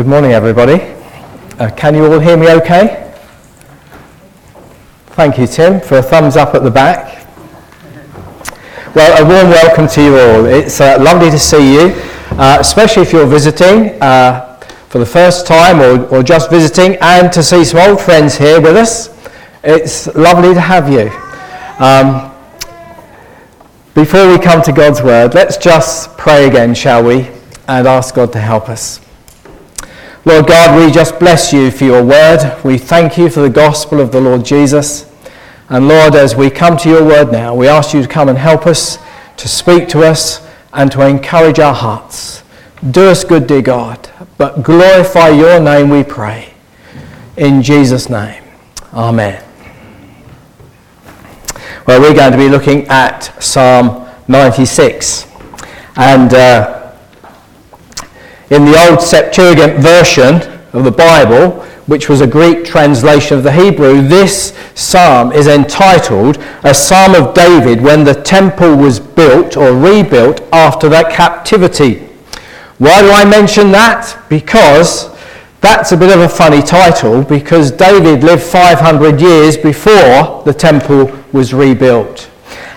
[0.00, 0.80] Good morning, everybody.
[1.58, 3.12] Uh, can you all hear me okay?
[5.08, 7.26] Thank you, Tim, for a thumbs up at the back.
[8.94, 10.46] Well, a warm welcome to you all.
[10.46, 11.92] It's uh, lovely to see you,
[12.38, 14.58] uh, especially if you're visiting uh,
[14.88, 18.58] for the first time or, or just visiting, and to see some old friends here
[18.58, 19.10] with us.
[19.62, 21.10] It's lovely to have you.
[21.78, 22.34] Um,
[23.92, 27.28] before we come to God's Word, let's just pray again, shall we,
[27.68, 28.98] and ask God to help us.
[30.26, 32.58] Lord God, we just bless you for your word.
[32.62, 35.10] We thank you for the gospel of the Lord Jesus.
[35.70, 38.36] And Lord, as we come to your word now, we ask you to come and
[38.36, 38.98] help us,
[39.38, 42.42] to speak to us, and to encourage our hearts.
[42.90, 46.52] Do us good, dear God, but glorify your name, we pray.
[47.38, 48.44] In Jesus' name.
[48.92, 49.42] Amen.
[51.86, 55.26] Well, we're going to be looking at Psalm 96.
[55.96, 56.34] And.
[56.34, 56.79] Uh,
[58.50, 63.52] in the Old Septuagint version of the Bible, which was a Greek translation of the
[63.52, 69.72] Hebrew, this psalm is entitled A Psalm of David when the temple was built or
[69.72, 72.06] rebuilt after that captivity.
[72.78, 74.24] Why do I mention that?
[74.28, 75.10] Because
[75.60, 81.12] that's a bit of a funny title because David lived 500 years before the temple
[81.32, 82.30] was rebuilt.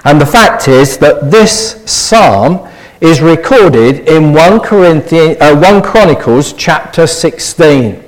[0.03, 2.69] And the fact is that this psalm
[3.03, 8.01] is recorded in 1, Corinthians, uh, 1 Chronicles chapter 16.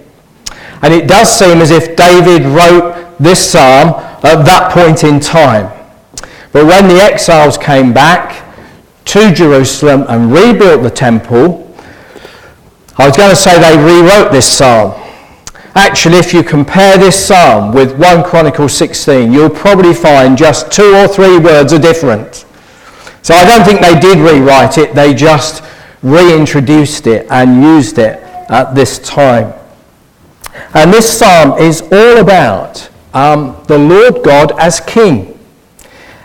[0.81, 3.89] And it does seem as if David wrote this psalm
[4.23, 5.69] at that point in time.
[6.53, 8.45] But when the exiles came back
[9.05, 11.75] to Jerusalem and rebuilt the temple,
[12.97, 14.93] I was going to say they rewrote this psalm.
[15.75, 20.95] Actually, if you compare this psalm with 1 Chronicles 16, you'll probably find just two
[20.95, 22.45] or three words are different.
[23.25, 25.63] So I don't think they did rewrite it, they just
[26.03, 28.19] reintroduced it and used it
[28.51, 29.51] at this time.
[30.75, 35.39] And this psalm is all about um, the Lord God as King.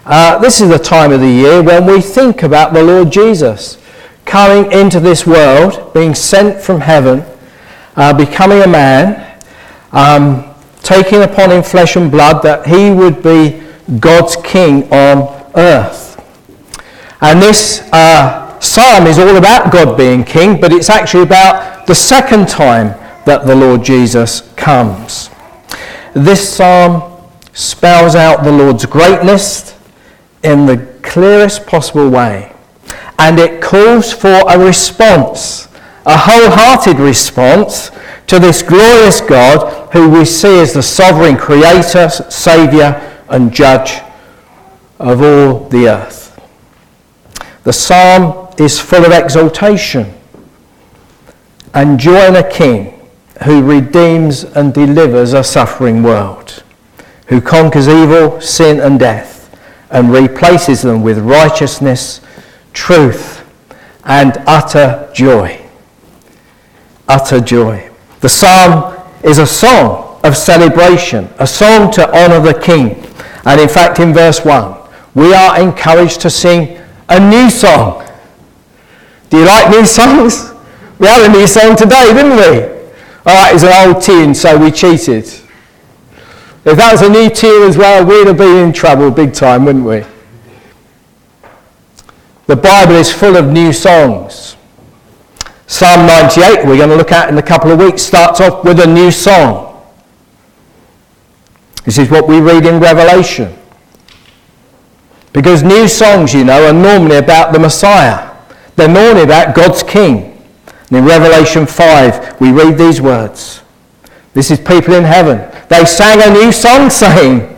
[0.05, 3.78] Uh, this is the time of the year when we think about the Lord Jesus
[4.27, 7.25] coming into this world, being sent from heaven,
[7.97, 9.41] uh, becoming a man,
[9.93, 13.62] um, taking upon him flesh and blood, that he would be
[14.00, 16.09] God's King on earth.
[17.20, 21.94] And this uh, psalm is all about God being king, but it's actually about the
[21.94, 22.88] second time
[23.26, 25.31] that the Lord Jesus comes.
[26.14, 27.20] This psalm
[27.53, 29.76] spells out the Lord's greatness
[30.42, 32.54] in the clearest possible way.
[33.19, 35.69] And it calls for a response,
[36.06, 37.91] a wholehearted response
[38.28, 44.00] to this glorious God who we see as the sovereign creator, saviour, and judge
[44.98, 46.19] of all the earth.
[47.65, 50.15] The psalm is full of exaltation
[51.75, 53.00] and joy in a king
[53.44, 56.62] who redeems and delivers a suffering world,
[57.26, 59.56] who conquers evil, sin, and death,
[59.91, 62.20] and replaces them with righteousness,
[62.72, 63.47] truth,
[64.04, 65.60] and utter joy.
[67.09, 67.91] Utter joy.
[68.20, 73.04] The psalm is a song of celebration, a song to honour the king.
[73.44, 74.76] And in fact, in verse 1,
[75.15, 78.09] we are encouraged to sing a new song.
[79.28, 80.53] Do you like new songs?
[80.98, 82.62] We had a new song today, didn't we?
[83.26, 85.25] All right, it's an old tune, so we cheated.
[86.62, 89.65] If that was a new tune as well, we'd have been in trouble big time,
[89.65, 90.04] wouldn't we?
[92.47, 94.56] The Bible is full of new songs.
[95.66, 98.81] Psalm 98, we're going to look at in a couple of weeks, starts off with
[98.81, 99.82] a new song.
[101.84, 103.56] This is what we read in Revelation.
[105.32, 108.36] Because new songs, you know, are normally about the Messiah.
[108.76, 110.43] They're normally about God's King.
[110.88, 113.62] And in Revelation 5, we read these words.
[114.32, 115.38] This is people in heaven.
[115.69, 117.56] They sang a new song saying,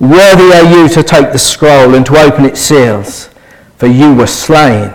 [0.00, 3.30] Worthy are you to take the scroll and to open its seals,
[3.78, 4.92] for you were slain,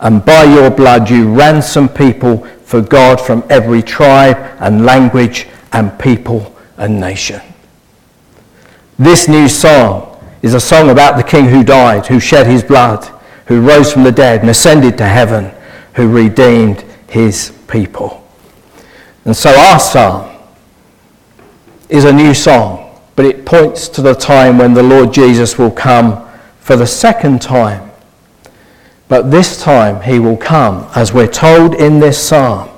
[0.00, 5.98] and by your blood you ransomed people for God from every tribe and language and
[5.98, 7.40] people and nation.
[8.98, 10.05] This new song
[10.42, 13.04] is a song about the king who died, who shed his blood,
[13.46, 15.52] who rose from the dead and ascended to heaven,
[15.94, 18.22] who redeemed his people.
[19.24, 20.36] And so our psalm
[21.88, 25.70] is a new song, but it points to the time when the Lord Jesus will
[25.70, 26.28] come
[26.60, 27.90] for the second time.
[29.08, 32.68] But this time he will come, as we're told in this psalm,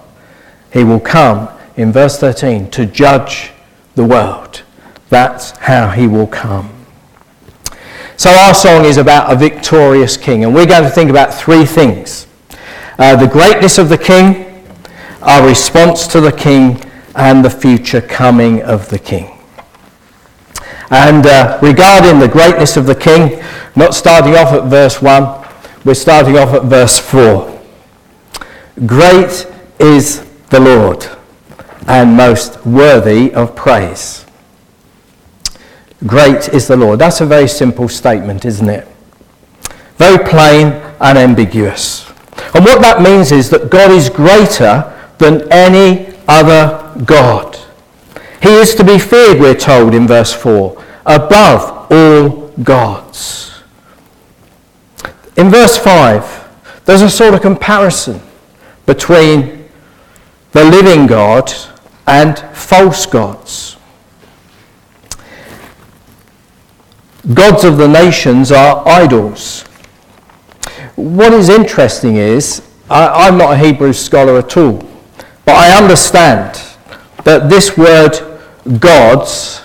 [0.73, 3.53] he will come in verse 13 to judge
[3.95, 4.63] the world.
[5.09, 6.78] That's how he will come.
[8.19, 11.65] So our song is about a victorious king, and we're going to think about three
[11.65, 12.27] things.
[12.99, 14.65] Uh, the greatness of the king,
[15.23, 16.83] our response to the king
[17.15, 19.39] and the future coming of the king.
[20.91, 23.41] And uh, regarding the greatness of the king,
[23.77, 25.49] not starting off at verse 1,
[25.85, 27.63] we're starting off at verse 4.
[28.85, 29.47] Great
[29.79, 31.07] is the Lord
[31.87, 34.27] and most worthy of praise.
[36.07, 36.99] Great is the Lord.
[37.01, 38.87] That's a very simple statement, isn't it?
[39.97, 40.67] Very plain
[41.01, 42.09] and ambiguous.
[42.55, 47.59] And what that means is that God is greater than any other God.
[48.41, 53.63] He is to be feared, we're told in verse 4, above all gods.
[55.37, 58.21] In verse 5, there's a sort of comparison
[58.87, 59.69] between
[60.53, 61.53] the living God
[62.07, 63.78] and false gods.
[67.35, 69.63] Gods of the nations are idols.
[70.97, 74.83] What is interesting is, I, am not a Hebrew scholar at all,
[75.45, 76.61] but I understand
[77.25, 78.41] that this word
[78.81, 79.63] gods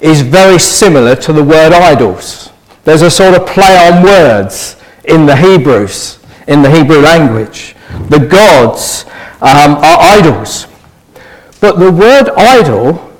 [0.00, 2.50] is very similar to the word idols.
[2.84, 6.18] There's a sort of play on words in the Hebrews,
[6.48, 7.76] in the Hebrew language.
[8.10, 9.04] The gods
[9.40, 10.66] um, are idols.
[11.60, 13.10] But the word idol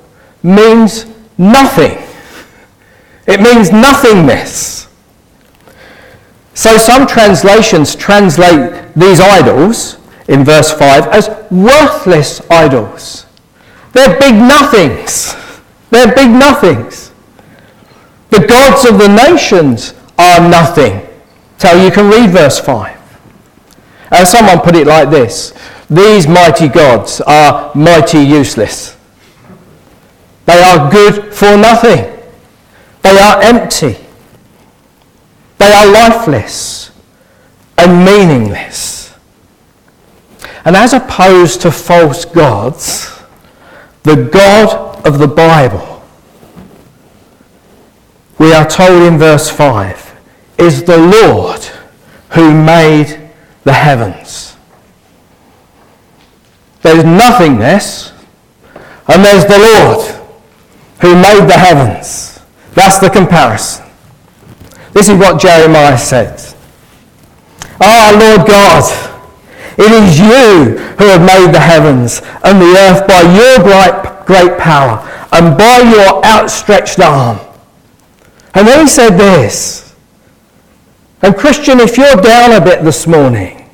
[0.43, 1.05] means
[1.37, 1.97] nothing.
[3.27, 4.87] It means nothingness.
[6.53, 9.97] So some translations translate these idols
[10.27, 13.25] in verse 5 as worthless idols.
[13.93, 15.35] They're big nothings.
[15.89, 17.11] They're big nothings.
[18.29, 21.07] The gods of the nations are nothing.
[21.57, 22.97] So you can read verse 5.
[24.11, 25.53] And someone put it like this
[25.89, 28.97] These mighty gods are mighty useless.
[30.45, 32.10] They are good for nothing.
[33.01, 33.97] They are empty.
[35.57, 36.91] They are lifeless
[37.77, 39.13] and meaningless.
[40.65, 43.19] And as opposed to false gods,
[44.03, 46.03] the God of the Bible,
[48.37, 50.19] we are told in verse 5,
[50.57, 51.61] is the Lord
[52.31, 53.29] who made
[53.63, 54.55] the heavens.
[56.81, 58.11] There's nothingness,
[59.07, 60.05] and there's the Lord
[61.01, 62.30] who made the heavens.
[62.73, 63.85] That's the comparison.
[64.93, 66.39] This is what Jeremiah said.
[67.79, 68.83] Ah, Lord God,
[69.77, 74.59] it is you who have made the heavens and the earth by your great, great
[74.59, 74.99] power
[75.31, 77.39] and by your outstretched arm.
[78.53, 79.95] And then he said this.
[81.21, 83.69] And Christian, if you're down a bit this morning,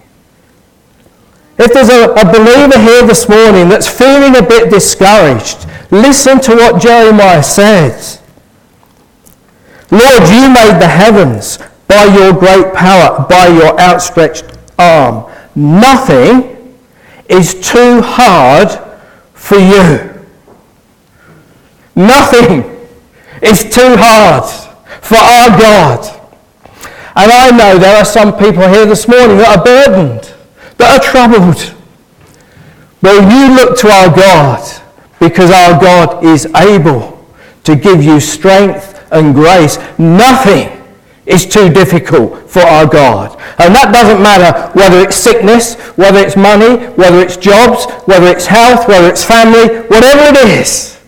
[1.58, 6.56] if there's a, a believer here this morning that's feeling a bit discouraged, listen to
[6.56, 8.22] what Jeremiah says.
[9.92, 14.46] Lord, you made the heavens by your great power, by your outstretched
[14.78, 15.32] arm.
[15.56, 16.76] Nothing
[17.30, 18.70] is too hard
[19.34, 20.14] for you.
[21.96, 22.64] Nothing
[23.42, 24.44] is too hard
[25.02, 26.14] for our God.
[27.16, 30.34] And I know there are some people here this morning that are burdened,
[30.78, 31.74] that are troubled.
[33.02, 34.84] Well, you look to our God
[35.20, 37.26] because our God is able
[37.64, 39.78] to give you strength and grace.
[39.98, 40.78] Nothing
[41.26, 43.38] is too difficult for our God.
[43.60, 48.46] And that doesn't matter whether it's sickness, whether it's money, whether it's jobs, whether it's
[48.46, 51.00] health, whether it's family, whatever it is.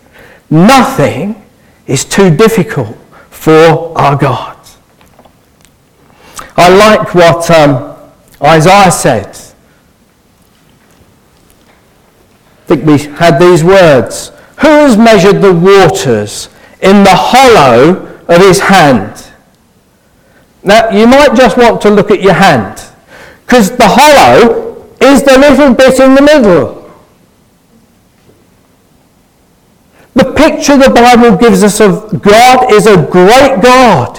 [0.50, 1.42] Nothing
[1.86, 2.96] is too difficult
[3.30, 4.58] for our God.
[6.56, 7.96] I like what um,
[8.42, 9.28] Isaiah said.
[12.58, 14.32] I think we had these words.
[14.60, 16.50] Who has measured the waters
[16.82, 19.32] in the hollow of his hand?
[20.62, 22.82] Now, you might just want to look at your hand,
[23.46, 26.80] because the hollow is the little bit in the middle.
[30.14, 34.18] The picture the Bible gives us of God is a great God.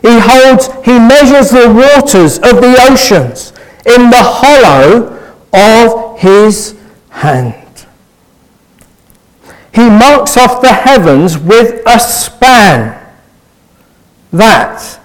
[0.00, 3.52] He holds, he measures the waters of the oceans
[3.84, 5.18] in the hollow
[5.52, 6.78] of his
[7.10, 7.61] hand.
[9.74, 12.98] He marks off the heavens with a span.
[14.32, 15.00] That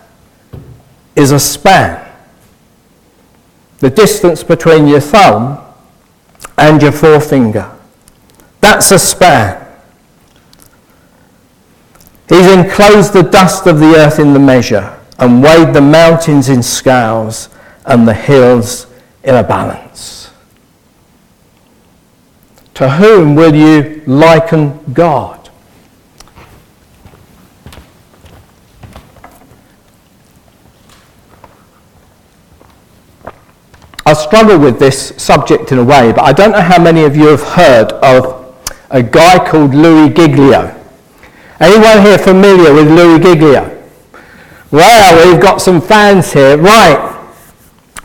[1.16, 2.06] is a span.
[3.80, 5.60] The distance between your thumb
[6.58, 7.72] and your forefinger.
[8.60, 9.66] That's a span.
[12.28, 16.62] He's enclosed the dust of the earth in the measure and weighed the mountains in
[16.62, 17.50] scales
[17.86, 18.88] and the hills
[19.24, 20.17] in a balance.
[22.78, 25.50] To whom will you liken God?
[34.06, 37.16] I struggle with this subject in a way, but I don't know how many of
[37.16, 38.56] you have heard of
[38.92, 40.80] a guy called Louis Giglio.
[41.60, 43.84] Anyone here familiar with Louis Giglio?
[44.70, 46.58] Well, we've got some fans here.
[46.58, 47.00] Right.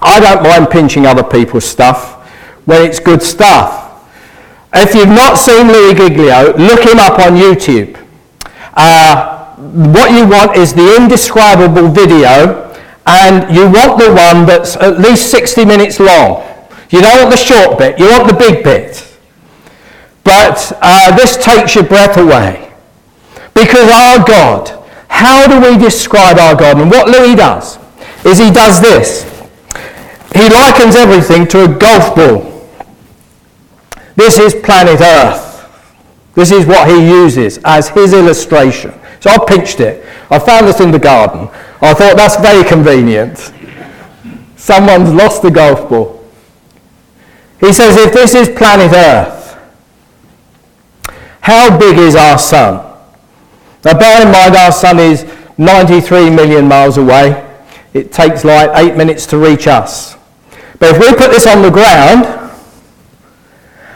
[0.01, 2.27] I don't mind pinching other people's stuff
[2.65, 3.83] when it's good stuff.
[4.75, 7.99] If you've not seen Louis Giglio, look him up on YouTube.
[8.75, 12.73] Uh, what you want is the indescribable video,
[13.07, 16.43] and you want the one that's at least 60 minutes long.
[16.91, 19.09] You don't want the short bit, you want the big bit.
[20.25, 22.73] But uh, this takes your breath away.
[23.55, 26.81] Because our God, how do we describe our God?
[26.81, 27.79] And what Louis does
[28.25, 29.25] is he does this.
[30.35, 32.52] He likens everything to a golf ball.
[34.17, 35.53] This is planet Earth.
[36.35, 38.93] This is what he uses as his illustration.
[39.21, 40.05] So I pinched it.
[40.31, 41.49] I found this in the garden.
[41.81, 43.53] I thought that's very convenient.
[44.57, 46.25] Someone's lost the golf ball.
[47.61, 49.59] He says, if this is planet Earth,
[51.41, 52.89] how big is our sun?
[53.85, 55.27] Now bear in mind our sun is
[55.59, 57.49] 93 million miles away.
[57.95, 60.17] It takes like eight minutes to reach us.
[60.79, 62.42] But if we put this on the ground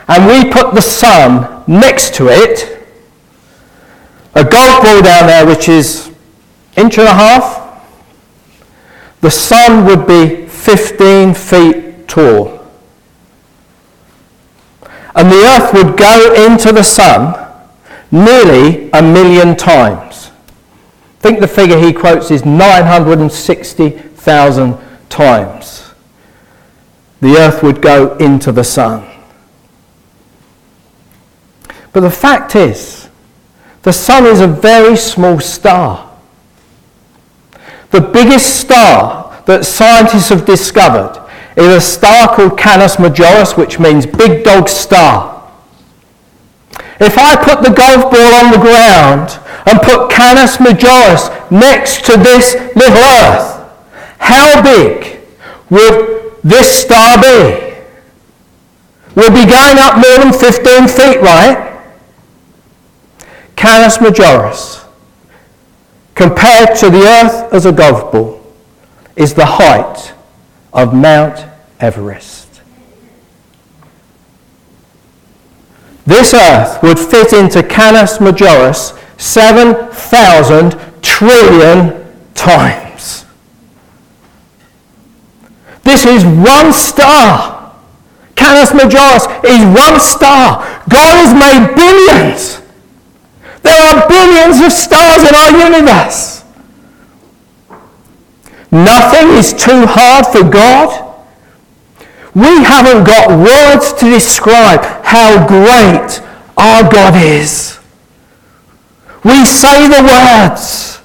[0.08, 2.86] and we put the sun next to it,
[4.34, 6.10] a golf ball down there which is
[6.76, 7.64] inch and a half,
[9.20, 12.52] the sun would be 15 feet tall.
[15.14, 17.34] And the earth would go into the sun
[18.10, 20.30] nearly a million times.
[21.18, 25.90] I think the figure he quotes is 960,000 times.
[27.20, 29.15] The earth would go into the sun.
[31.96, 33.08] But the fact is,
[33.80, 36.14] the sun is a very small star.
[37.90, 41.26] The biggest star that scientists have discovered
[41.56, 45.50] is a star called Canis Majoris, which means big dog star.
[47.00, 52.18] If I put the golf ball on the ground and put Canis Majoris next to
[52.18, 53.72] this little earth,
[54.18, 55.18] how big
[55.70, 57.74] would this star be?
[59.14, 61.72] We'll be going up more than 15 feet, right?
[63.56, 64.86] Canis Majoris,
[66.14, 68.40] compared to the earth as a golf ball,
[69.16, 70.12] is the height
[70.72, 71.44] of Mount
[71.80, 72.60] Everest.
[76.04, 83.24] This earth would fit into Canis Majoris 7,000 trillion times.
[85.82, 87.74] This is one star.
[88.36, 90.62] Canis Majoris is one star.
[90.88, 92.65] God has made billions.
[93.66, 96.44] There are billions of stars in our universe.
[98.70, 101.02] Nothing is too hard for God.
[102.32, 106.22] We haven't got words to describe how great
[106.56, 107.80] our God is.
[109.24, 111.00] We say the words,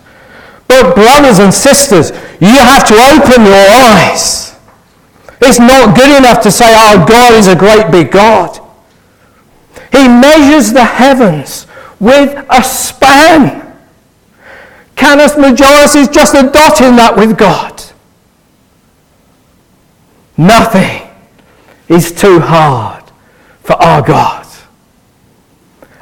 [0.67, 4.55] but brothers and sisters, you have to open your eyes.
[5.41, 8.59] It's not good enough to say our God is a great big God.
[9.91, 11.65] He measures the heavens
[12.01, 13.77] with a span.
[14.95, 17.81] Canis Majoris is just a dot in that with God.
[20.35, 21.07] Nothing
[21.87, 23.03] is too hard
[23.61, 24.47] for our God.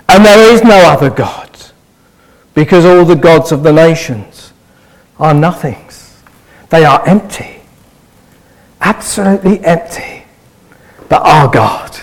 [0.08, 1.50] And there is no other God
[2.53, 4.53] because all the gods of the nations
[5.20, 6.22] are nothings.
[6.70, 7.62] They are empty.
[8.79, 10.24] Absolutely empty.
[11.10, 12.00] But our God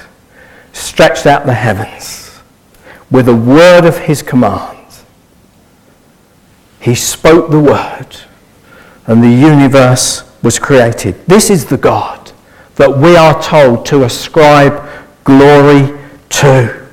[0.74, 2.25] stretched out the heavens
[3.10, 4.76] with a word of his command.
[6.80, 8.16] He spoke the word,
[9.06, 11.26] and the universe was created.
[11.26, 12.32] This is the God
[12.76, 14.88] that we are told to ascribe
[15.24, 15.98] glory
[16.28, 16.86] to.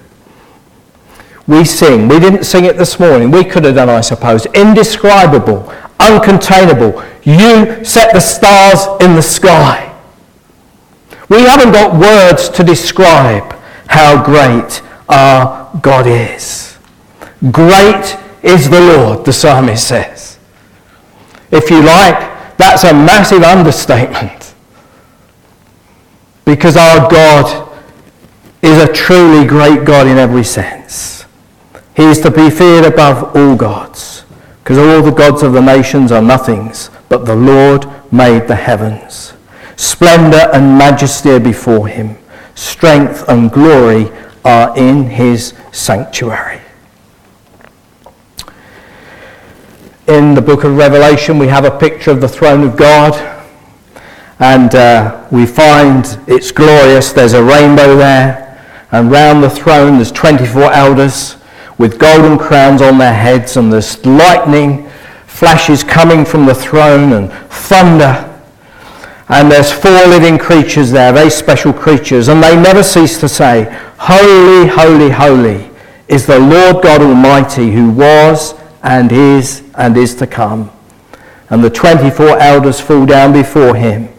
[1.46, 5.64] We sing, we didn't sing it this morning, we could have done, I suppose, indescribable,
[6.00, 7.06] uncontainable.
[7.26, 9.94] You set the stars in the sky.
[11.30, 13.54] We haven't got words to describe
[13.88, 16.78] how great our God is.
[17.52, 20.40] Great is the Lord, the psalmist says.
[21.52, 24.54] If you like, that's a massive understatement.
[26.46, 27.70] Because our God
[28.62, 31.26] is a truly great God in every sense.
[31.96, 34.26] He is to be feared above all gods.
[34.64, 39.34] Because all the gods of the nations are nothings, but the Lord made the heavens.
[39.76, 42.18] Splendor and majesty are before him.
[42.56, 44.10] Strength and glory
[44.46, 46.60] are in his sanctuary.
[50.08, 53.14] In the book of Revelation, we have a picture of the throne of God.
[54.40, 57.14] And uh, we find it's glorious.
[57.14, 58.42] There's a rainbow there.
[58.92, 61.38] And round the throne there's 24 elders
[61.78, 63.56] with golden crowns on their heads.
[63.56, 64.90] And there's lightning
[65.26, 68.33] flashes coming from the throne and thunder.
[69.34, 72.28] And there's four living creatures there, very special creatures.
[72.28, 73.64] And they never cease to say,
[73.98, 75.72] Holy, holy, holy
[76.08, 80.70] is the Lord God Almighty who was and is and is to come.
[81.50, 84.10] And the 24 elders fall down before him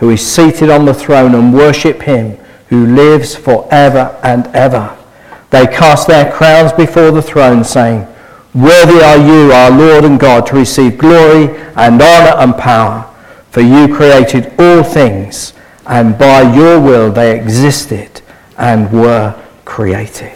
[0.00, 2.36] who is seated on the throne and worship him
[2.68, 4.98] who lives forever and ever.
[5.50, 8.00] They cast their crowns before the throne saying,
[8.52, 13.12] Worthy are you, our Lord and God, to receive glory and honor and power.
[13.50, 15.52] For you created all things,
[15.86, 18.20] and by your will they existed
[18.58, 20.32] and were created.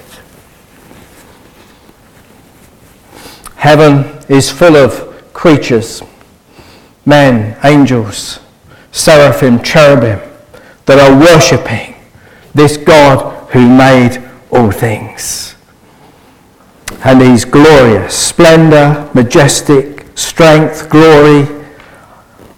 [3.57, 6.02] Heaven is full of creatures,
[7.05, 8.40] men, angels,
[8.90, 10.21] seraphim, cherubim,
[10.87, 11.95] that are worshipping
[12.55, 15.55] this God who made all things.
[17.05, 21.60] And he's glorious, splendor, majestic, strength, glory,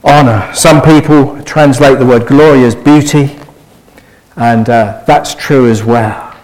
[0.04, 0.52] honor.
[0.54, 3.38] Some people translate the word glory as beauty,
[4.36, 6.36] and uh, that's true as well.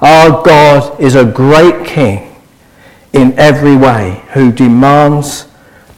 [0.00, 2.36] Our God is a great king
[3.12, 5.46] in every way who demands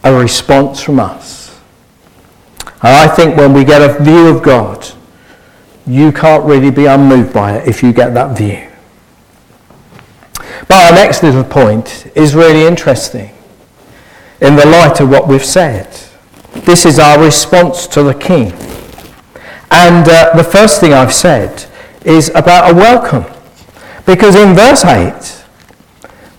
[0.03, 1.59] a response from us.
[2.83, 4.87] And I think when we get a view of God,
[5.87, 8.69] you can't really be unmoved by it if you get that view.
[10.67, 13.33] But our next little point is really interesting
[14.41, 16.06] in the light of what we've said.
[16.67, 18.51] This is our response to the King.
[19.71, 21.65] And uh, the first thing I've said
[22.03, 23.23] is about a welcome.
[24.05, 25.45] Because in verse 8,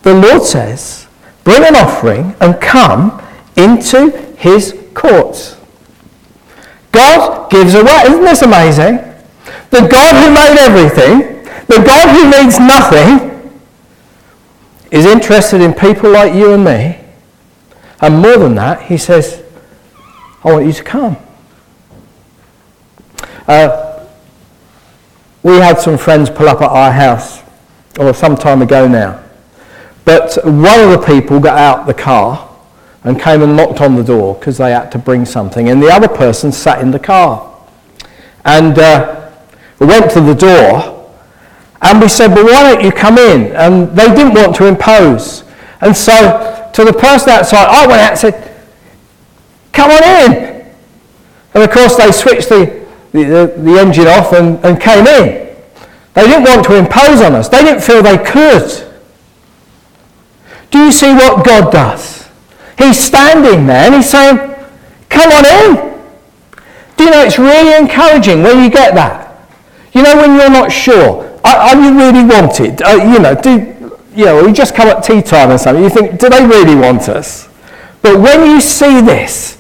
[0.03, 1.09] the Lord says,
[1.45, 3.23] bring an offering and come
[3.57, 5.57] into his courts.
[6.93, 8.03] God gives away.
[8.05, 8.97] Isn't this amazing?
[9.71, 13.51] The God who made everything, the God who needs nothing,
[14.91, 16.99] is interested in people like you and me.
[18.03, 19.43] And more than that, he says,
[20.49, 21.17] I want you to come.
[23.47, 24.07] Uh,
[25.43, 27.43] we had some friends pull up at our house,
[28.01, 29.23] or some time ago now.
[30.07, 32.49] But one of the people got out the car
[33.05, 35.69] and came and knocked on the door because they had to bring something.
[35.69, 37.55] And the other person sat in the car.
[38.47, 39.31] And uh,
[39.79, 41.15] we went to the door
[41.83, 43.55] and we said, well, why don't you come in?
[43.55, 45.45] And they didn't want to impose.
[45.83, 48.58] And so to the person outside, I went out and said,
[49.79, 50.33] come on in.
[51.55, 55.55] And of course they switched the, the, the engine off and, and came in.
[56.15, 57.49] They didn't want to impose on us.
[57.49, 58.87] They didn't feel they could.
[60.73, 62.29] Do you see what God does?
[62.77, 64.37] He's standing there and he's saying,
[65.09, 66.01] Come on in.
[66.97, 69.49] Do you know it's really encouraging when you get that?
[69.93, 72.83] You know, when you're not sure, are, you really wanted?
[72.83, 75.89] Uh, you know, do, you know, you just come at tea time or something, you
[75.89, 77.49] think, do they really want us?
[78.03, 79.58] But when you see this,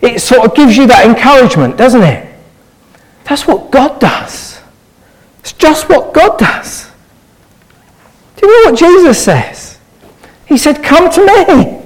[0.00, 2.26] it sort of gives you that encouragement, doesn't it?
[3.24, 4.60] That's what God does.
[5.40, 6.90] It's just what God does.
[8.36, 9.78] Do you know what Jesus says?
[10.46, 11.80] He said, Come to me.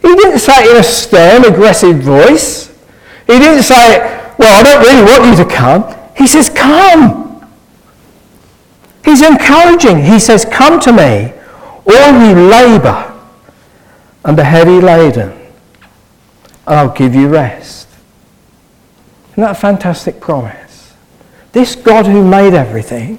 [0.00, 2.68] He didn't say it in a stern, aggressive voice.
[3.26, 4.00] He didn't say,
[4.38, 5.94] Well, I don't really want you to come.
[6.16, 7.50] He says, Come.
[9.04, 10.04] He's encouraging.
[10.04, 11.32] He says, Come to me,
[11.86, 13.12] all you labour
[14.24, 15.32] and the heavy laden,
[16.66, 17.88] I'll give you rest.
[19.32, 20.94] Isn't that a fantastic promise?
[21.52, 23.18] This God who made everything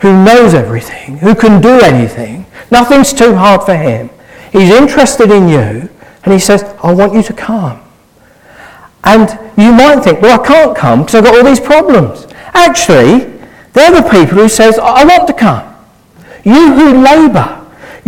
[0.00, 2.46] who knows everything, who can do anything.
[2.70, 4.10] Nothing's too hard for him.
[4.52, 5.88] He's interested in you,
[6.24, 7.80] and he says, I want you to come.
[9.04, 12.26] And you might think, well, I can't come because I've got all these problems.
[12.54, 13.38] Actually,
[13.72, 15.74] they're the people who says, I want to come.
[16.44, 17.57] You who labour,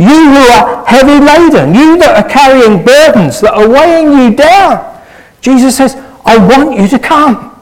[0.01, 4.99] you who are heavy laden, you that are carrying burdens that are weighing you down.
[5.43, 7.55] Jesus says, I want you to come.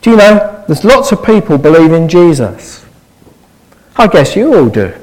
[0.00, 2.86] Do you know, there's lots of people believe in Jesus.
[3.96, 4.94] I guess you all do.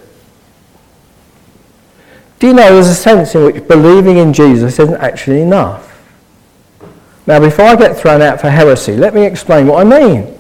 [2.40, 5.88] Do you know there's a sense in which believing in Jesus isn't actually enough?
[7.28, 10.36] Now, before I get thrown out for heresy, let me explain what I mean.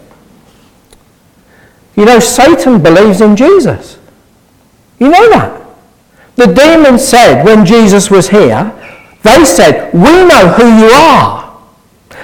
[2.02, 4.00] You know, Satan believes in Jesus.
[4.98, 5.62] You know that.
[6.36, 8.74] The demons said when Jesus was here,
[9.22, 11.62] they said, We know who you are.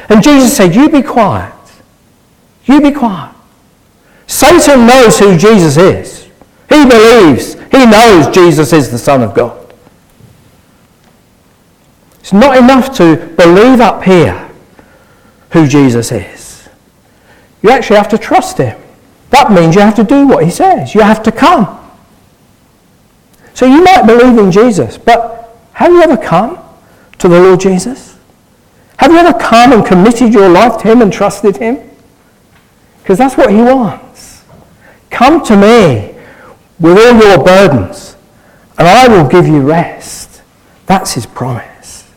[0.09, 1.53] And Jesus said, You be quiet.
[2.65, 3.35] You be quiet.
[4.25, 6.27] Satan knows who Jesus is.
[6.69, 9.75] He believes, he knows Jesus is the Son of God.
[12.21, 14.49] It's not enough to believe up here
[15.51, 16.67] who Jesus is.
[17.61, 18.75] You actually have to trust him.
[19.29, 20.95] That means you have to do what he says.
[20.95, 21.73] You have to come.
[23.53, 26.59] So you might believe in Jesus, but have you ever come
[27.17, 28.17] to the Lord Jesus?
[28.97, 31.79] Have you ever come and committed your life to him and trusted him?
[33.01, 34.43] Because that's what he wants.
[35.09, 36.15] Come to me
[36.79, 38.15] with all your burdens,
[38.77, 40.41] and I will give you rest.
[40.85, 42.09] That's his promise.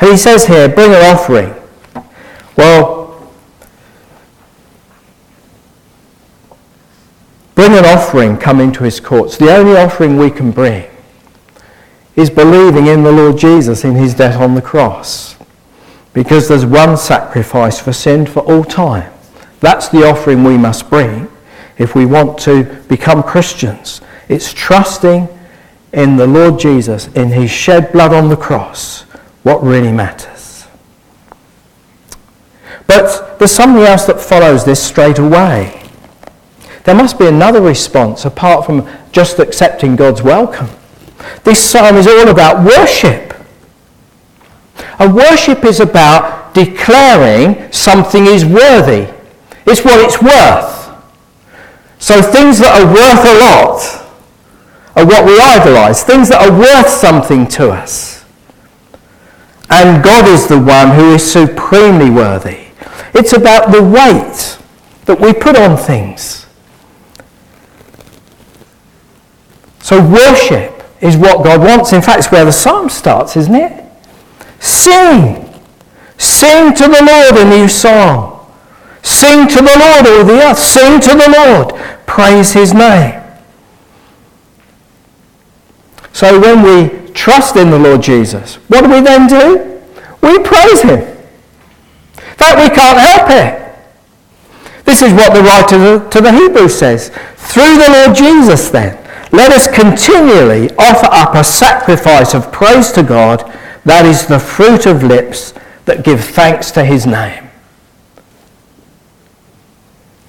[0.00, 1.54] And he says here, bring an offering.
[2.56, 2.97] Well,
[7.58, 9.36] bring an offering, come into his courts.
[9.36, 10.88] The only offering we can bring
[12.14, 15.34] is believing in the Lord Jesus in his death on the cross.
[16.12, 19.12] Because there's one sacrifice for sin for all time.
[19.58, 21.26] That's the offering we must bring
[21.78, 24.02] if we want to become Christians.
[24.28, 25.28] It's trusting
[25.92, 29.02] in the Lord Jesus, in his shed blood on the cross,
[29.42, 30.68] what really matters.
[32.86, 35.87] But there's something else that follows this straight away.
[36.88, 40.70] There must be another response apart from just accepting God's welcome.
[41.44, 43.34] This psalm is all about worship.
[44.98, 49.06] And worship is about declaring something is worthy.
[49.66, 50.88] It's what it's worth.
[51.98, 54.08] So things that are worth a lot
[54.96, 58.24] are what we idolize, things that are worth something to us.
[59.68, 62.68] And God is the one who is supremely worthy.
[63.12, 64.58] It's about the weight
[65.04, 66.46] that we put on things.
[69.88, 71.94] So worship is what God wants.
[71.94, 73.84] In fact, it's where the psalm starts, isn't it?
[74.60, 75.48] Sing.
[76.18, 78.52] Sing to the Lord a new song.
[79.02, 80.58] Sing to the Lord, all the earth.
[80.58, 81.72] Sing to the Lord.
[82.06, 83.18] Praise his name.
[86.12, 89.80] So when we trust in the Lord Jesus, what do we then do?
[90.20, 90.98] We praise him.
[90.98, 94.84] In fact, we can't help it.
[94.84, 97.08] This is what the writer to the Hebrews says.
[97.36, 103.02] Through the Lord Jesus, then, let us continually offer up a sacrifice of praise to
[103.02, 103.40] God
[103.84, 107.48] that is the fruit of lips that give thanks to his name.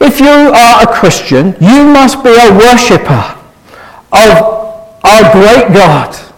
[0.02, 3.36] If you are a Christian, you must be a worshipper
[4.12, 6.30] of our great God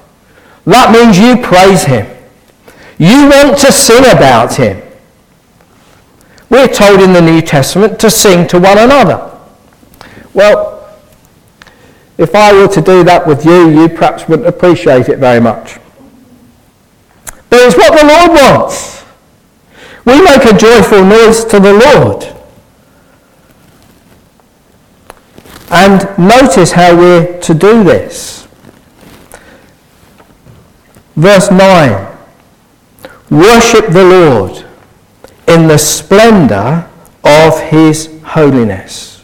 [0.65, 2.07] that means you praise him.
[2.97, 4.81] You want to sing about him.
[6.49, 9.39] We're told in the New Testament to sing to one another.
[10.33, 10.70] Well,
[12.21, 15.79] if I were to do that with you, you perhaps wouldn't appreciate it very much.
[17.49, 19.03] But it's what the Lord wants.
[20.05, 22.25] We make a joyful noise to the Lord.
[25.71, 28.47] And notice how we're to do this.
[31.15, 32.07] Verse 9
[33.31, 34.65] Worship the Lord
[35.47, 36.87] in the splendor
[37.23, 39.23] of his holiness.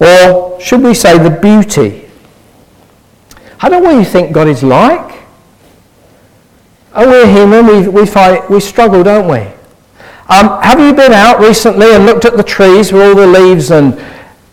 [0.00, 2.08] Or should we say the beauty?
[3.60, 5.22] I don't what you think God is like.
[6.94, 7.66] Oh, we're human.
[7.66, 9.38] We, we, fight, we struggle, don't we?
[10.28, 13.70] Um, have you been out recently and looked at the trees with all the leaves
[13.70, 13.94] and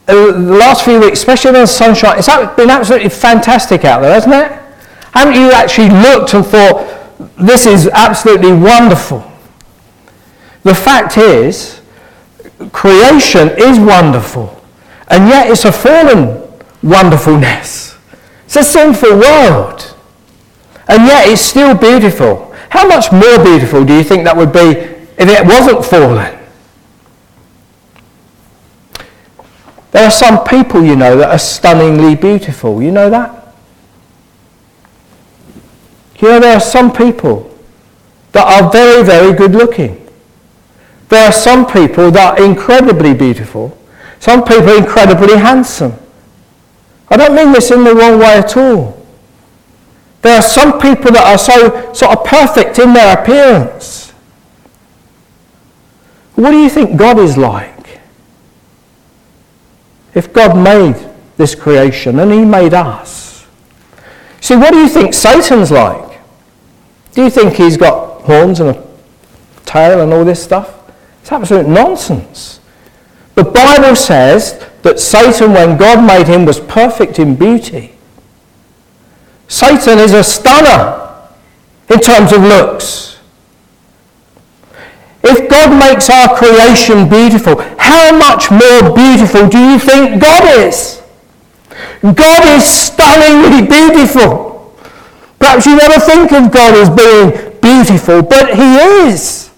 [0.07, 4.13] uh, the last few weeks, especially when the sunshine, it's been absolutely fantastic out there,
[4.13, 4.51] hasn't it?
[5.13, 6.87] Haven't you actually looked and thought,
[7.37, 9.23] this is absolutely wonderful?
[10.63, 11.81] The fact is,
[12.71, 14.58] creation is wonderful,
[15.09, 16.41] and yet it's a fallen
[16.83, 17.97] wonderfulness.
[18.45, 19.95] It's a sinful world,
[20.87, 22.55] and yet it's still beautiful.
[22.69, 26.37] How much more beautiful do you think that would be if it wasn't fallen?
[29.91, 32.81] There are some people, you know, that are stunningly beautiful.
[32.81, 33.55] You know that?
[36.19, 37.57] You know, there are some people
[38.33, 40.07] that are very, very good looking.
[41.07, 43.78] There are some people that are incredibly beautiful.
[44.19, 45.93] Some people are incredibly handsome.
[47.09, 48.99] I don't mean this in the wrong way at all.
[50.21, 54.11] There are some people that are so sort of perfect in their appearance.
[56.35, 57.99] What do you think God is like?
[60.13, 63.47] If God made this creation and he made us.
[64.41, 66.19] See, what do you think Satan's like?
[67.13, 68.87] Do you think he's got horns and a
[69.65, 70.75] tail and all this stuff?
[71.21, 72.58] It's absolute nonsense.
[73.39, 77.95] The Bible says that Satan, when God made him, was perfect in beauty.
[79.47, 81.07] Satan is a stunner
[81.89, 83.17] in terms of looks.
[85.23, 91.01] If God makes our creation beautiful, how much more beautiful do you think God is?
[92.01, 94.75] God is stunningly beautiful.
[95.39, 99.48] Perhaps you never think of God as being beautiful, but he is.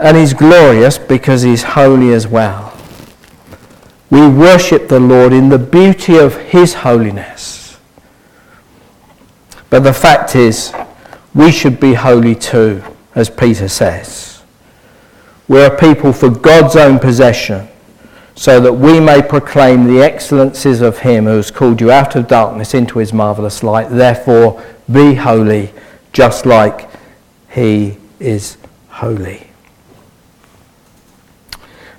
[0.00, 2.74] And he's glorious because he's holy as well.
[4.08, 7.78] We worship the Lord in the beauty of his holiness.
[9.68, 10.72] But the fact is,
[11.34, 12.82] we should be holy too,
[13.14, 14.42] as Peter says.
[15.46, 17.68] We're a people for God's own possession,
[18.34, 22.26] so that we may proclaim the excellencies of him who has called you out of
[22.26, 23.90] darkness into his marvelous light.
[23.90, 25.72] Therefore, be holy,
[26.12, 26.88] just like
[27.50, 28.56] he is
[28.88, 29.49] holy.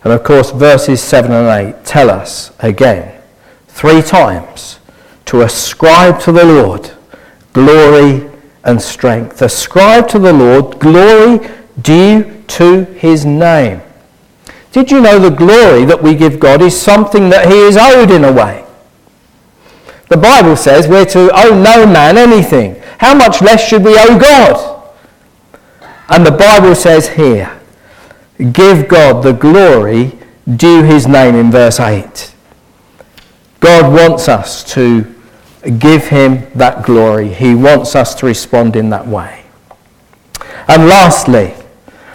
[0.04, 3.22] And of course, verses 7 and 8 tell us again,
[3.68, 4.80] three times,
[5.26, 6.92] to ascribe to the Lord
[7.54, 8.30] glory
[8.64, 9.42] and strength.
[9.42, 11.48] Ascribe to the Lord glory
[11.82, 13.82] due to his name.
[14.72, 18.10] Did you know the glory that we give God is something that he is owed
[18.10, 18.66] in a way?
[20.10, 22.82] The Bible says we're to owe no man anything.
[22.98, 24.94] How much less should we owe God?
[26.10, 27.61] And the Bible says here,
[28.46, 30.18] give God the glory
[30.56, 32.34] due his name in verse 8.
[33.60, 35.14] God wants us to
[35.78, 37.30] give him that glory.
[37.30, 39.44] He wants us to respond in that way.
[40.68, 41.54] And lastly,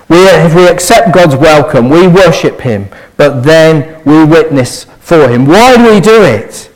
[0.08, 5.46] we, if we accept God's welcome, we worship him, but then we witness for him.
[5.46, 6.72] Why do we do it?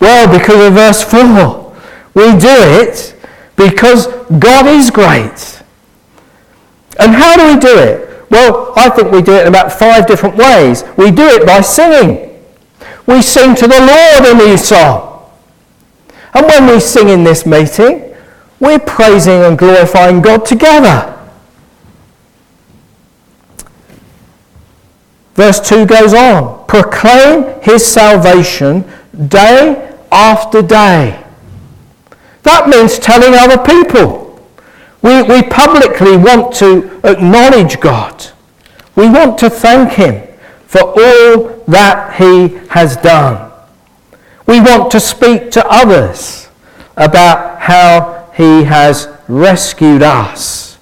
[0.00, 1.76] Well, because of verse 4.
[2.14, 3.14] We do it
[3.56, 4.06] because
[4.38, 5.62] God is great.
[6.98, 8.07] And how do we do it?
[8.30, 10.84] Well, I think we do it in about five different ways.
[10.96, 12.42] We do it by singing.
[13.06, 15.30] We sing to the Lord a new song.
[16.34, 18.14] And when we sing in this meeting,
[18.60, 21.14] we're praising and glorifying God together.
[25.34, 28.84] Verse 2 goes on proclaim his salvation
[29.28, 31.24] day after day.
[32.42, 34.27] That means telling other people.
[35.02, 38.26] We, we publicly want to acknowledge God.
[38.96, 40.26] We want to thank Him
[40.66, 43.52] for all that He has done.
[44.46, 46.48] We want to speak to others
[46.96, 50.78] about how He has rescued us.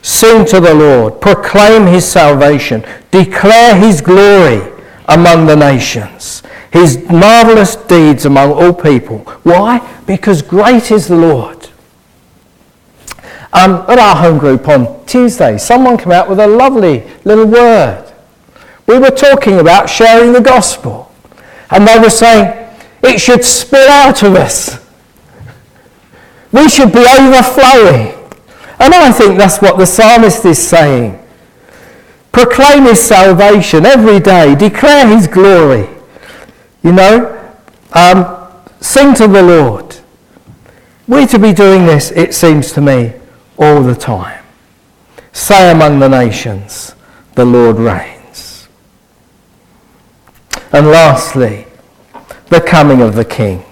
[0.00, 4.72] Sing to the Lord, proclaim His salvation, declare His glory
[5.06, 9.18] among the nations, His marvelous deeds among all people.
[9.42, 9.80] Why?
[10.06, 11.53] Because great is the Lord
[13.54, 18.12] um, at our home group on Tuesday, someone came out with a lovely little word.
[18.86, 21.10] We were talking about sharing the gospel.
[21.70, 22.68] And they were saying,
[23.02, 24.84] it should spill out of us.
[26.52, 28.14] We should be overflowing.
[28.78, 31.20] And I think that's what the psalmist is saying.
[32.32, 34.54] Proclaim his salvation every day.
[34.54, 35.88] Declare his glory.
[36.82, 37.54] You know,
[37.92, 39.96] um, sing to the Lord.
[41.06, 43.12] We're to be doing this, it seems to me,
[43.58, 44.44] all the time.
[45.32, 46.94] Say among the nations,
[47.34, 48.68] the Lord reigns.
[50.72, 51.66] And lastly,
[52.46, 53.64] the coming of the King.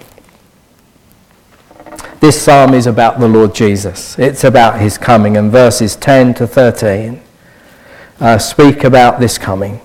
[2.19, 4.17] This psalm is about the Lord Jesus.
[4.17, 7.21] It's about his coming, and verses 10 to 13
[8.19, 9.81] uh, speak about this coming.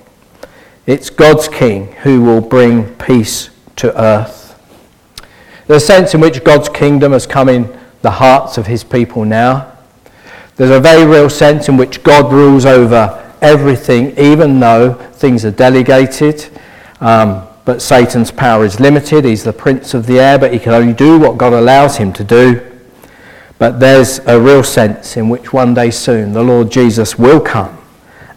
[0.86, 4.54] It's God's King who will bring peace to earth.
[5.66, 9.77] The sense in which God's kingdom has come in the hearts of his people now.
[10.58, 15.52] There's a very real sense in which God rules over everything, even though things are
[15.52, 16.48] delegated.
[17.00, 19.24] Um, but Satan's power is limited.
[19.24, 22.12] He's the prince of the air, but he can only do what God allows him
[22.14, 22.60] to do.
[23.58, 27.78] But there's a real sense in which one day soon the Lord Jesus will come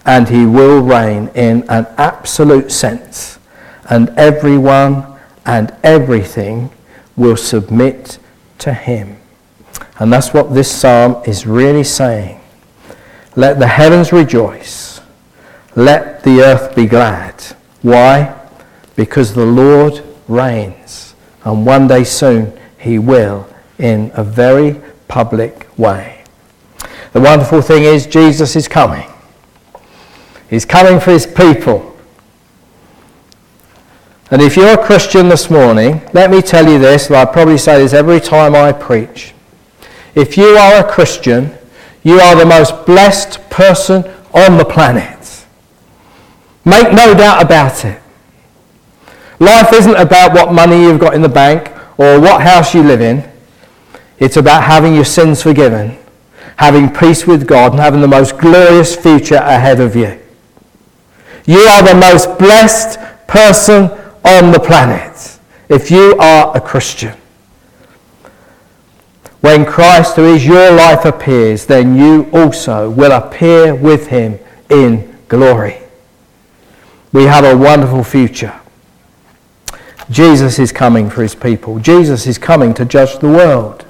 [0.05, 3.39] and he will reign in an absolute sense.
[3.89, 5.05] And everyone
[5.43, 6.69] and everything
[7.15, 8.19] will submit
[8.59, 9.20] to him.
[9.99, 12.39] And that's what this psalm is really saying.
[13.35, 15.01] Let the heavens rejoice.
[15.75, 17.41] Let the earth be glad.
[17.81, 18.37] Why?
[18.95, 21.15] Because the Lord reigns.
[21.43, 26.23] And one day soon he will in a very public way.
[27.13, 29.07] The wonderful thing is Jesus is coming.
[30.49, 31.87] He's coming for his people.
[34.29, 37.57] And if you're a Christian this morning, let me tell you this, and I probably
[37.57, 39.33] say this every time I preach.
[40.15, 41.51] If you are a Christian,
[42.03, 45.45] you are the most blessed person on the planet.
[46.65, 48.01] Make no doubt about it.
[49.39, 53.01] Life isn't about what money you've got in the bank or what house you live
[53.01, 53.27] in.
[54.19, 55.97] It's about having your sins forgiven,
[56.57, 60.19] having peace with God, and having the most glorious future ahead of you.
[61.45, 63.85] You are the most blessed person
[64.23, 65.39] on the planet.
[65.69, 67.17] If you are a Christian,
[69.41, 75.17] when Christ, who is your life, appears, then you also will appear with him in
[75.27, 75.77] glory.
[77.11, 78.59] We have a wonderful future.
[80.09, 81.79] Jesus is coming for his people.
[81.79, 83.85] Jesus is coming to judge the world.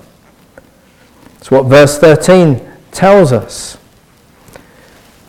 [1.34, 3.78] That's what verse 13 tells us.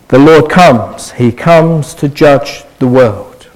[0.07, 1.11] The Lord comes.
[1.13, 3.49] He comes to judge the world.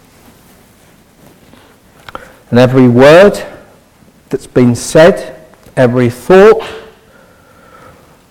[2.49, 3.45] And every word
[4.29, 5.36] that's been said,
[5.77, 6.67] every thought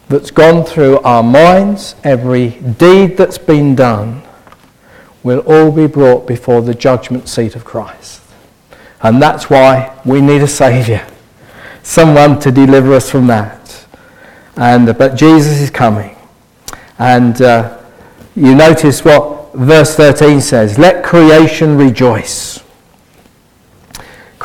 [0.09, 4.23] that's gone through our minds, every deed that's been done,
[5.23, 8.21] will all be brought before the judgment seat of Christ.
[9.03, 11.05] And that's why we need a Saviour,
[11.83, 13.87] someone to deliver us from that.
[14.57, 16.17] And, but Jesus is coming.
[16.99, 17.79] And uh,
[18.35, 22.63] you notice what verse 13 says Let creation rejoice.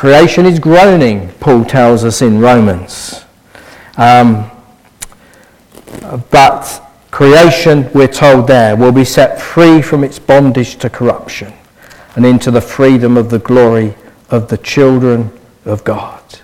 [0.02, 3.24] Creation is groaning, Paul tells us in Romans.
[3.96, 4.50] Um,
[6.28, 11.52] but creation, we're told there, will be set free from its bondage to corruption
[12.16, 13.94] and into the freedom of the glory
[14.28, 15.30] of the children
[15.64, 16.40] of God.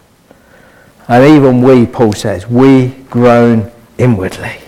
[1.09, 4.59] And even we, Paul says, we groan inwardly.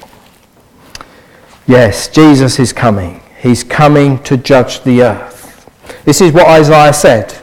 [1.69, 3.21] Yes, Jesus is coming.
[3.39, 6.03] He's coming to judge the earth.
[6.05, 7.40] This is what Isaiah said.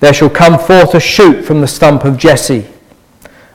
[0.00, 2.68] There shall come forth a shoot from the stump of Jesse.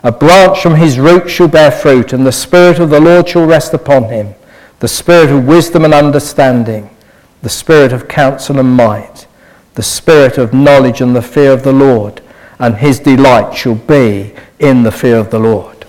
[0.04, 3.46] A branch from his root shall bear fruit, and the Spirit of the Lord shall
[3.46, 4.36] rest upon him
[4.80, 6.90] the Spirit of wisdom and understanding,
[7.44, 9.28] the Spirit of counsel and might
[9.76, 12.22] the spirit of knowledge and the fear of the Lord,
[12.60, 15.86] and his delight shall be in the fear of the Lord.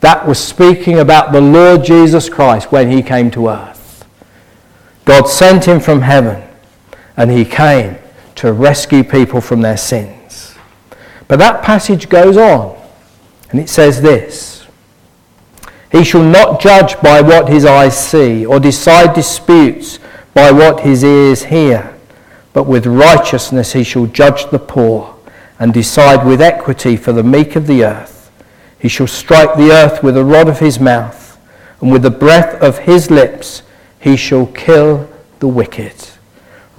[0.00, 4.06] That was speaking about the Lord Jesus Christ when he came to earth.
[5.04, 6.46] God sent him from heaven,
[7.16, 7.96] and he came
[8.40, 10.54] to rescue people from their sins.
[11.28, 12.76] But that passage goes on,
[13.50, 14.66] and it says this
[15.92, 19.98] He shall not judge by what his eyes see, or decide disputes
[20.34, 21.96] by what his ears hear
[22.52, 25.16] but with righteousness he shall judge the poor
[25.58, 28.30] and decide with equity for the meek of the earth.
[28.78, 31.38] He shall strike the earth with the rod of his mouth,
[31.80, 33.62] and with the breath of his lips
[33.98, 35.94] he shall kill the wicked.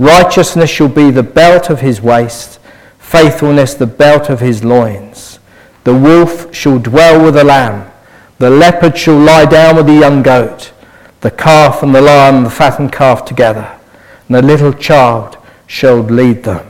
[0.02, 2.60] Righteousness shall be the belt of his waist,
[2.98, 5.38] faithfulness the belt of his loins.
[5.84, 7.92] The wolf shall dwell with the lamb,
[8.40, 10.74] the leopard shall lie down with the young goat,
[11.20, 13.80] the calf and the lion and the fattened calf together,
[14.28, 15.38] and the little child
[15.68, 16.66] shall lead them.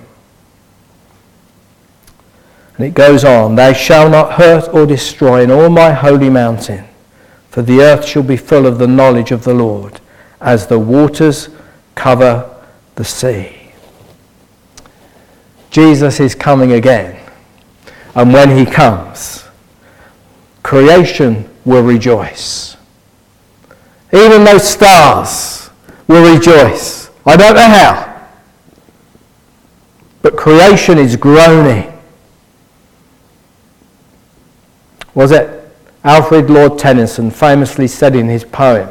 [2.75, 6.83] And it goes on, They shall not hurt or destroy in all my holy mountain,
[7.49, 10.01] for the earth shall be full of the knowledge of the Lord,
[10.41, 11.47] as the waters
[11.95, 12.50] cover
[12.95, 13.57] the sea.
[15.69, 17.17] Jesus is coming again.
[18.13, 19.45] And when he comes,
[20.63, 22.75] creation will rejoice.
[24.13, 25.69] Even those stars
[26.07, 27.09] will rejoice.
[27.25, 28.27] I don't know how.
[30.21, 31.87] But creation is groaning.
[35.13, 35.71] Was it
[36.03, 38.89] Alfred Lord Tennyson famously said in his poem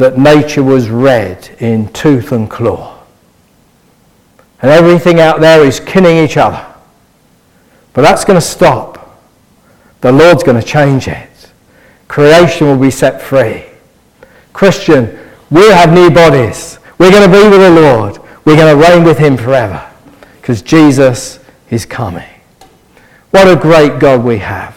[0.00, 2.98] that nature was red in tooth and claw?
[4.62, 6.66] And everything out there is killing each other.
[7.92, 9.20] But that's going to stop.
[10.00, 11.50] The Lord's going to change it.
[12.08, 13.64] Creation will be set free.
[14.52, 15.18] Christian,
[15.50, 16.78] we'll have new bodies.
[16.98, 18.18] We're going to be with the Lord.
[18.44, 19.90] We're going to reign with him forever
[20.40, 22.28] because Jesus is coming.
[23.30, 24.74] What a great God we have.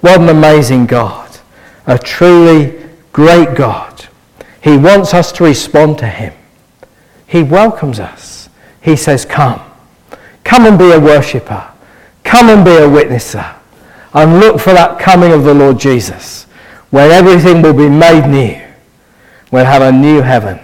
[0.00, 1.38] What an amazing God.
[1.86, 3.87] A truly great God.
[4.62, 6.34] He wants us to respond to him.
[7.26, 8.48] He welcomes us.
[8.80, 9.60] He says, Come.
[10.44, 11.70] Come and be a worshipper.
[12.24, 13.54] Come and be a witnesser.
[14.14, 16.44] And look for that coming of the Lord Jesus,
[16.90, 18.60] where everything will be made new.
[19.50, 20.58] We'll have a new heaven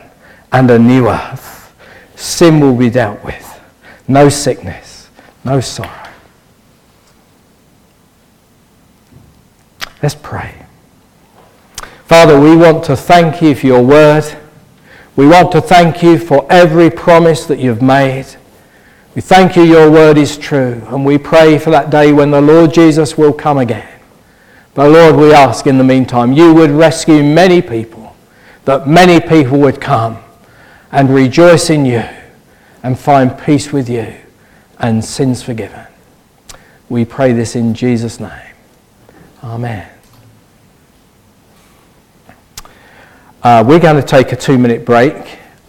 [0.53, 1.75] and a new earth.
[2.17, 3.51] Sin will be dealt with
[4.09, 5.09] no sickness,
[5.45, 6.09] no sorrow.
[10.03, 10.64] Let's pray.
[12.07, 14.25] Father, we want to thank you for your word.
[15.17, 18.27] We want to thank you for every promise that you've made.
[19.15, 22.43] We thank you your word is true, and we pray for that day when the
[22.43, 23.89] Lord Jesus will come again.
[24.75, 28.15] But Lord, we ask in the meantime, you would rescue many people,
[28.65, 30.19] that many people would come
[30.93, 32.03] and rejoice in you
[32.83, 34.13] and find peace with you
[34.79, 35.87] and sins forgiven.
[36.91, 38.53] We pray this in Jesus' name.
[39.43, 39.94] Amen.
[43.45, 45.15] Uh, we're going to take a two minute break.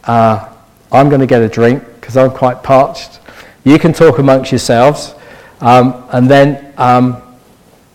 [0.05, 0.49] Uh,
[0.93, 3.19] I'm going to get a drink because I'm quite parched.
[3.65, 5.13] You can talk amongst yourselves.
[5.59, 7.21] Um, and then um,